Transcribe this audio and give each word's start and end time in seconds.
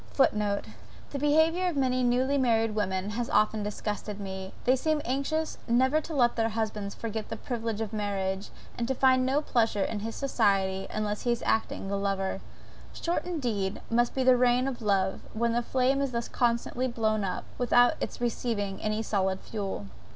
(Footnote. 0.15 0.65
The 1.11 1.19
behaviour 1.19 1.67
of 1.67 1.77
many 1.77 2.01
newly 2.01 2.39
married 2.39 2.73
women 2.73 3.11
has 3.11 3.29
often 3.29 3.61
disgusted 3.61 4.19
me. 4.19 4.51
They 4.63 4.75
seem 4.75 4.99
anxious 5.05 5.59
never 5.67 6.01
to 6.01 6.15
let 6.15 6.35
their 6.35 6.49
husbands 6.49 6.95
forget 6.95 7.29
the 7.29 7.37
privilege 7.37 7.81
of 7.81 7.93
marriage, 7.93 8.49
and 8.79 8.87
to 8.87 8.95
find 8.95 9.23
no 9.27 9.43
pleasure 9.43 9.83
in 9.83 9.99
his 9.99 10.15
society 10.15 10.87
unless 10.89 11.21
he 11.21 11.31
is 11.31 11.43
acting 11.45 11.87
the 11.87 11.97
lover. 11.97 12.41
Short, 12.93 13.25
indeed, 13.25 13.79
must 13.91 14.15
be 14.15 14.23
the 14.23 14.37
reign 14.37 14.67
of 14.67 14.81
love, 14.81 15.21
when 15.33 15.53
the 15.53 15.61
flame 15.61 16.01
is 16.01 16.13
thus 16.13 16.27
constantly 16.27 16.87
blown 16.87 17.23
up, 17.23 17.43
without 17.59 17.93
its 18.01 18.19
receiving 18.19 18.81
any 18.81 19.03
solid 19.03 19.39
fuel.) 19.39 19.85